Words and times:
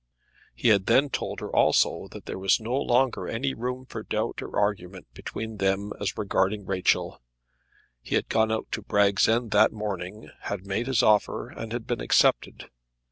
He 0.55 0.69
had 0.69 0.87
then 0.87 1.11
told 1.11 1.41
her 1.41 1.55
also 1.55 2.07
that 2.07 2.25
there 2.25 2.39
was 2.39 2.59
no 2.59 2.73
longer 2.75 3.27
any 3.27 3.53
room 3.53 3.85
for 3.85 4.01
doubt 4.01 4.41
or 4.41 4.59
argument 4.59 5.05
between 5.13 5.57
them 5.57 5.93
as 6.01 6.17
regarding 6.17 6.65
Rachel. 6.65 7.21
He 8.01 8.15
had 8.15 8.27
gone 8.27 8.51
out 8.51 8.65
to 8.71 8.81
Bragg's 8.81 9.27
End 9.29 9.51
that 9.51 9.71
morning, 9.71 10.31
had 10.45 10.65
made 10.65 10.87
his 10.87 11.03
offer, 11.03 11.49
and 11.49 11.71
had 11.71 11.85
been 11.85 12.01
accepted. 12.01 12.71